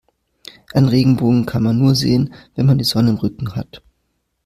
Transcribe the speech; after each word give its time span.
Einen 0.73 0.87
Regenbogen 0.87 1.45
kann 1.45 1.61
man 1.61 1.77
nur 1.77 1.93
sehen, 1.93 2.33
wenn 2.55 2.65
man 2.65 2.79
die 2.79 2.83
Sonne 2.83 3.11
im 3.11 3.17
Rücken 3.17 3.55
hat. 3.55 3.83